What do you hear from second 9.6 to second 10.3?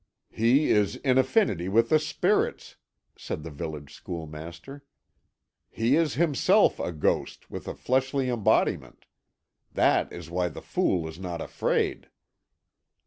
That